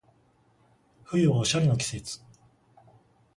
[1.05, 2.21] 冬はおしゃれの季節